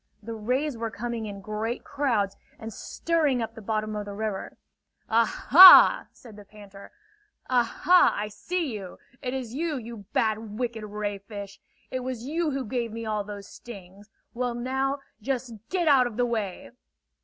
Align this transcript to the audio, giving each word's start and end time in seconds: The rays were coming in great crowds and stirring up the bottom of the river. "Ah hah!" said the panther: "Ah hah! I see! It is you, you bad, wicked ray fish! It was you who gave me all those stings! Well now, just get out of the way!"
The 0.23 0.33
rays 0.33 0.77
were 0.79 0.89
coming 0.89 1.27
in 1.27 1.41
great 1.41 1.83
crowds 1.83 2.35
and 2.57 2.73
stirring 2.73 3.39
up 3.39 3.53
the 3.53 3.61
bottom 3.61 3.95
of 3.95 4.05
the 4.05 4.15
river. 4.15 4.57
"Ah 5.07 5.25
hah!" 5.49 6.05
said 6.11 6.37
the 6.37 6.43
panther: 6.43 6.91
"Ah 7.51 7.61
hah! 7.83 8.11
I 8.17 8.27
see! 8.29 8.75
It 8.77 9.33
is 9.35 9.53
you, 9.53 9.77
you 9.77 10.05
bad, 10.11 10.57
wicked 10.57 10.83
ray 10.83 11.19
fish! 11.19 11.59
It 11.91 11.99
was 11.99 12.25
you 12.25 12.49
who 12.49 12.65
gave 12.65 12.91
me 12.91 13.05
all 13.05 13.23
those 13.23 13.47
stings! 13.47 14.09
Well 14.33 14.55
now, 14.55 15.01
just 15.21 15.53
get 15.69 15.87
out 15.87 16.07
of 16.07 16.17
the 16.17 16.25
way!" 16.25 16.71